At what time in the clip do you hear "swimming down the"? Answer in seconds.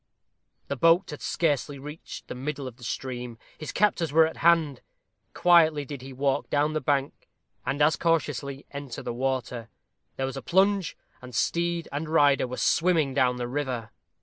12.57-13.47